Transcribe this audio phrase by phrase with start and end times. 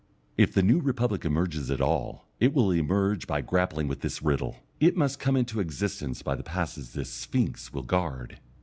[0.35, 4.55] If the New Republic emerges at all it will emerge by grappling with this riddle;
[4.79, 8.39] it must come into existence by the passes this Sphinx will guard.